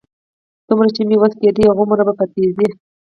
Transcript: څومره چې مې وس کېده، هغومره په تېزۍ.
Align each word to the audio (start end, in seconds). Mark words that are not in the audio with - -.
څومره 0.67 0.89
چې 0.95 1.01
مې 1.07 1.15
وس 1.21 1.33
کېده، 1.41 1.63
هغومره 1.69 2.03
په 2.19 2.25
تېزۍ. 2.33 2.67